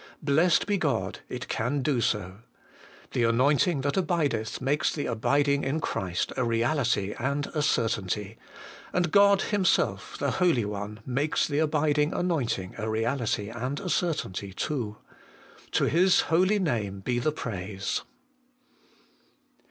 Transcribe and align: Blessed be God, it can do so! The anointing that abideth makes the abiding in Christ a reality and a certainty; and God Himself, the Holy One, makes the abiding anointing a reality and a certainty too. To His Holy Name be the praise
Blessed 0.23 0.65
be 0.65 0.79
God, 0.79 1.19
it 1.29 1.47
can 1.47 1.83
do 1.83 2.01
so! 2.01 2.37
The 3.11 3.21
anointing 3.23 3.81
that 3.81 3.95
abideth 3.97 4.59
makes 4.59 4.91
the 4.91 5.05
abiding 5.05 5.63
in 5.63 5.79
Christ 5.79 6.33
a 6.35 6.43
reality 6.43 7.13
and 7.19 7.45
a 7.53 7.61
certainty; 7.61 8.39
and 8.93 9.11
God 9.11 9.41
Himself, 9.43 10.17
the 10.17 10.31
Holy 10.31 10.65
One, 10.65 11.01
makes 11.05 11.47
the 11.47 11.59
abiding 11.59 12.13
anointing 12.15 12.73
a 12.79 12.89
reality 12.89 13.49
and 13.51 13.79
a 13.79 13.89
certainty 13.89 14.53
too. 14.53 14.97
To 15.73 15.83
His 15.83 16.21
Holy 16.21 16.57
Name 16.57 17.01
be 17.01 17.19
the 17.19 17.31
praise 17.31 18.01